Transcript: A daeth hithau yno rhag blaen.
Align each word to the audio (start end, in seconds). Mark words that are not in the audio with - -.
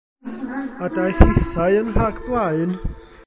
A 0.83 0.87
daeth 0.95 1.21
hithau 1.27 1.77
yno 1.81 1.93
rhag 1.97 2.25
blaen. 2.25 2.73